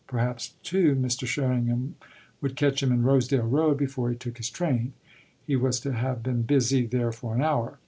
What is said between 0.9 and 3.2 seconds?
Mr. Sherringham would catch him in